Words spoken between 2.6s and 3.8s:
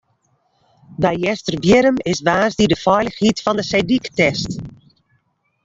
de feilichheid fan de